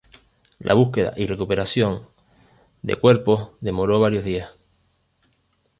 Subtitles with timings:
[0.57, 2.07] La búsqueda y recuperación
[2.81, 4.49] de cuerpos demoró varios días.